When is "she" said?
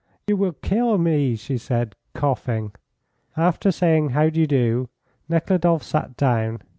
1.35-1.59